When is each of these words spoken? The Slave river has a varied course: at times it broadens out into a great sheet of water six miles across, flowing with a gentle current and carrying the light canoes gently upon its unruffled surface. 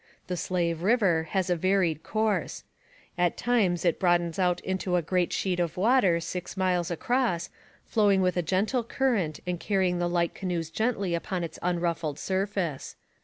The 0.25 0.35
Slave 0.35 0.81
river 0.81 1.27
has 1.29 1.51
a 1.51 1.55
varied 1.55 2.01
course: 2.01 2.63
at 3.19 3.37
times 3.37 3.85
it 3.85 3.99
broadens 3.99 4.39
out 4.39 4.59
into 4.61 4.95
a 4.95 5.03
great 5.03 5.31
sheet 5.31 5.59
of 5.59 5.77
water 5.77 6.19
six 6.19 6.57
miles 6.57 6.89
across, 6.89 7.51
flowing 7.85 8.23
with 8.23 8.35
a 8.35 8.41
gentle 8.41 8.83
current 8.83 9.41
and 9.45 9.59
carrying 9.59 9.99
the 9.99 10.09
light 10.09 10.33
canoes 10.33 10.71
gently 10.71 11.13
upon 11.13 11.43
its 11.43 11.59
unruffled 11.61 12.17
surface. 12.17 12.95